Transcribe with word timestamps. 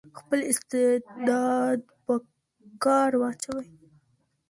خپل 0.19 0.39
استعداد 0.51 1.79
په 2.05 2.13
کار 2.83 3.11
واچوئ. 3.21 3.67